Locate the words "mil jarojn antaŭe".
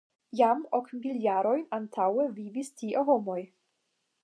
1.03-2.27